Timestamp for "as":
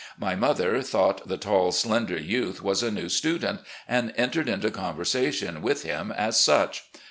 6.11-6.39